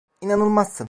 İnanılmazsın. 0.21 0.79